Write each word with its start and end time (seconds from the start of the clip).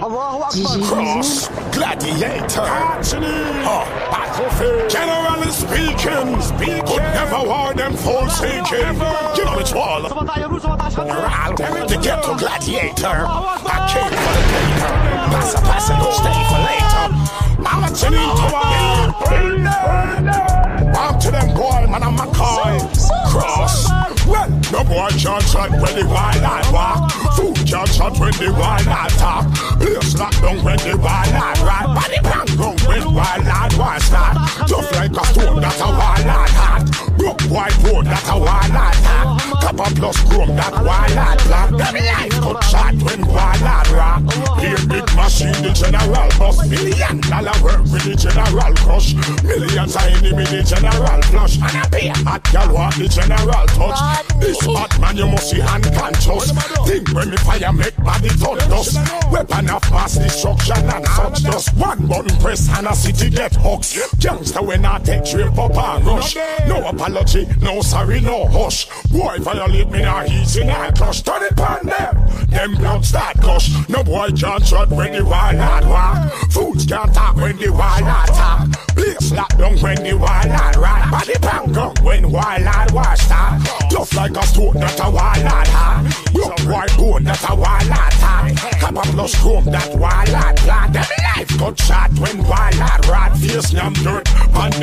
Allahu 0.00 0.48
Akbar. 0.48 0.80
Cross, 0.88 1.48
gladiator, 1.76 2.64
huh, 2.64 3.84
battlefield. 4.10 4.88
Generally 4.88 5.52
speaking, 5.52 6.40
speaking. 6.40 6.80
Could 6.88 7.04
never 7.12 7.44
war 7.44 7.74
them 7.74 7.92
forsaken. 7.92 8.96
You 9.36 9.44
know 9.44 9.58
it's 9.58 9.72
all. 9.72 10.00
The 10.00 10.08
ghetto 12.00 12.34
gladiator. 12.38 13.28
I 13.28 13.84
came 13.92 14.08
for 14.08 14.32
the 14.32 14.44
paper. 14.48 14.88
Pass 15.36 15.52
a 15.52 15.60
pass 15.68 15.90
and 15.92 16.00
stay 16.16 16.40
for 16.48 16.60
later. 16.64 17.12
I'm 17.68 17.84
a 17.84 17.92
turning 17.92 18.32
to 18.40 18.46
a 18.56 18.72
Walk 20.94 21.20
to 21.20 21.30
them 21.30 21.54
boy, 21.54 21.86
man, 21.92 22.02
I'm 22.02 22.16
a 22.16 22.22
McCoy. 22.24 22.80
Cross. 23.30 23.90
Well, 24.26 24.48
no 24.72 24.84
boy 24.84 25.08
can't 25.18 25.42
shot 25.42 25.70
when 25.70 25.94
the 25.94 26.06
wild 26.06 26.42
I 26.42 26.62
walk. 26.72 27.12
Food 27.36 27.56
can't 27.66 27.88
shot 27.88 28.18
when 28.18 28.32
the 28.32 28.52
wild 28.52 28.88
I 28.88 29.09
lock 30.20 30.36
down 30.42 30.62
when 30.62 30.76
the 30.76 30.96
wild 31.00 31.32
I 31.32 31.52
ride. 31.64 31.88
Body 31.96 32.20
bang 32.22 32.50
gun 32.58 32.76
when 32.86 33.14
wild 33.14 33.46
I 33.48 33.68
want 33.78 34.02
start. 34.02 34.36
Just 34.68 34.92
like 34.94 35.12
a 35.16 35.24
stone 35.32 35.60
that 35.64 35.80
a 35.80 35.88
wild 35.88 36.28
I 36.28 36.48
hot. 36.60 36.82
Broke 37.16 37.42
white 37.48 37.76
board 37.82 38.06
that 38.06 38.28
a 38.28 38.36
wild 38.36 38.76
I 38.76 38.92
talk. 39.00 39.40
Copper 39.64 39.90
plus 39.96 40.18
chrome 40.28 40.54
that 40.56 40.74
wild 40.84 41.16
I 41.16 41.36
black. 41.48 41.70
Them 41.70 41.96
life 42.04 42.39
Machine 45.30 45.62
the 45.62 45.70
general 45.70 46.28
boss. 46.42 46.58
Million 46.66 47.20
dollar 47.30 47.54
work 47.62 47.86
with 47.86 48.02
the 48.02 48.18
general 48.18 48.74
crush. 48.82 49.14
Millions 49.46 49.94
of 49.94 50.02
enemy 50.02 50.42
the 50.42 50.58
general 50.66 51.22
flush. 51.30 51.54
And 51.54 51.86
a 51.86 51.88
pay 51.88 52.08
hot 52.26 52.42
gal 52.50 52.74
want 52.74 52.96
the 52.98 53.06
general 53.06 53.66
touch. 53.78 54.26
This 54.42 54.58
hot 54.66 54.90
man, 54.98 55.16
you 55.16 55.28
must 55.30 55.50
see 55.50 55.60
hand 55.60 55.86
conscious. 55.94 56.50
Think 56.82 57.14
when 57.14 57.30
me 57.30 57.36
fire 57.46 57.72
make 57.72 57.94
body 58.02 58.28
turn 58.42 58.58
dust. 58.66 58.98
Weapon 59.30 59.70
of 59.70 59.86
mass 59.94 60.18
destruction 60.18 60.82
and 60.90 61.06
such 61.06 61.42
dust. 61.44 61.76
One 61.78 62.08
button 62.08 62.36
press 62.42 62.66
and 62.76 62.88
a 62.88 62.94
city 62.96 63.30
get 63.30 63.54
hooks. 63.54 63.94
Gangster 64.18 64.62
when 64.62 64.84
I 64.84 64.98
take 64.98 65.24
trip 65.24 65.56
up 65.56 65.78
and 65.78 66.06
rush. 66.06 66.34
No 66.66 66.82
apology, 66.90 67.46
no 67.62 67.82
sorry, 67.82 68.20
no 68.20 68.48
hush. 68.48 68.90
Boy 69.14 69.38
violate 69.38 69.90
me 69.90 70.02
now, 70.02 70.24
easy 70.24 70.64
now 70.64 70.90
crush. 70.90 71.22
Turn 71.22 71.44
it 71.44 71.54
pan 71.54 71.86
them. 71.86 72.09
Them 72.60 72.74
blood 72.74 73.02
start 73.06 73.40
gush. 73.40 73.70
No 73.88 74.04
boy 74.04 74.28
can't 74.32 74.62
shut 74.66 74.90
when 74.90 75.12
the 75.12 75.24
wild 75.24 75.56
hard 75.56 75.86
walk. 75.86 76.30
Fools 76.50 76.84
can't 76.84 77.14
talk 77.14 77.34
when 77.36 77.56
the 77.56 77.72
wild 77.72 78.04
hard 78.04 78.28
talk. 78.28 78.86
Place 78.94 79.32
lock 79.32 79.56
down 79.56 79.78
when 79.78 79.96
the 80.02 80.12
wild 80.12 80.50
hard 80.50 80.76
ride. 80.76 81.10
Body 81.10 81.32
bang 81.40 81.72
gun 81.72 81.96
when 82.02 82.30
wild 82.30 82.62
hard 82.62 82.90
wash 82.90 83.20
start. 83.20 83.62
Just 83.90 84.14
like 84.14 84.36
a 84.36 84.46
stone 84.46 84.74
that 84.74 85.00
a 85.00 85.10
wild 85.10 85.38
had. 85.38 86.32
Broke 86.34 86.60
white 86.68 86.94
bone 86.98 87.24
that 87.24 87.48
a 87.48 87.54
wild 87.54 87.82
had. 87.88 88.20
Copper 88.78 89.10
plus 89.12 89.34
chrome 89.40 89.64
that 89.64 89.96
wild 89.96 90.28
lad 90.28 90.56
plant. 90.58 90.92
Them 90.92 91.06
life 91.24 91.58
got 91.58 91.78
shot 91.80 92.10
when 92.18 92.46
wild 92.46 92.76
rad. 93.08 93.38
Face 93.38 93.72
yam 93.72 93.94
dirt 93.94 94.28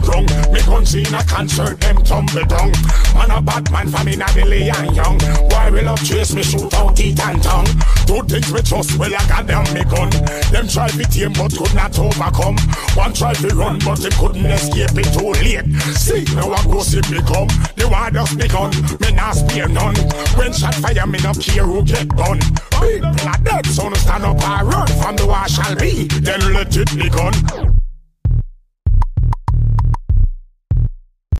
ground. 0.00 0.28
Me 0.52 0.60
gun 0.62 0.84
in 0.94 1.14
a 1.14 1.22
concert, 1.24 1.80
them 1.80 1.96
tumble 2.02 2.44
down. 2.44 2.72
Man 3.14 3.30
a 3.30 3.40
bad 3.40 3.70
man 3.70 3.88
from 3.88 4.08
in 4.08 4.22
a 4.22 4.26
Billy 4.34 4.70
and 4.70 4.96
young. 4.96 5.18
Why 5.50 5.70
will 5.70 5.84
love 5.84 6.02
chase 6.04 6.34
me 6.34 6.42
shoot 6.42 6.72
out 6.74 6.96
teeth 6.96 7.20
and 7.20 7.42
tongue? 7.42 7.66
Two 8.06 8.22
things 8.26 8.50
we 8.52 8.60
trust, 8.62 8.98
well 8.98 9.14
I 9.14 9.22
got 9.28 9.46
them 9.46 9.64
me 9.74 9.84
gun. 9.84 10.10
Them 10.50 10.66
try 10.68 10.88
to 10.88 11.04
tame 11.04 11.32
but 11.32 11.52
could 11.56 11.74
not 11.74 11.98
overcome. 11.98 12.56
One 12.94 13.12
try 13.12 13.34
to 13.34 13.48
run 13.54 13.78
but 13.84 13.98
they 14.00 14.10
couldn't 14.10 14.46
escape 14.46 14.96
it 14.96 15.10
too 15.12 15.32
late. 15.42 15.66
See 15.96 16.24
now 16.34 16.52
I 16.52 16.62
go 16.64 16.82
see 16.82 17.02
me 17.10 17.20
come. 17.22 17.48
The 17.76 17.88
war 17.88 18.10
just 18.10 18.38
begun. 18.38 18.70
Me 19.00 19.12
not 19.12 19.34
spare 19.36 19.68
none. 19.68 19.96
When 20.36 20.52
shot 20.52 20.74
fire, 20.74 21.06
me 21.06 21.18
no 21.22 21.32
care 21.34 21.64
who 21.64 21.84
get 21.84 22.08
gun. 22.16 22.40
Big 22.80 23.02
blood 23.02 23.44
dead, 23.44 23.66
so 23.66 23.88
no 23.88 23.94
stand 23.94 24.24
up 24.24 24.42
and 24.42 24.68
run 24.68 24.88
from 25.00 25.16
the 25.16 25.26
war 25.26 25.46
shall 25.48 25.76
be. 25.76 26.08
Then 26.08 26.52
let 26.52 26.76
it 26.76 26.90
be 26.96 27.08
gone. 27.08 27.69